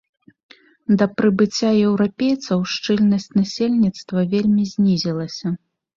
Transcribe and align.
Да 1.01 1.05
прыбыцця 1.17 1.69
еўрапейцаў 1.87 2.65
шчыльнасць 2.77 3.31
насельніцтва 3.41 4.19
вельмі 4.33 4.63
знізілася. 4.73 5.47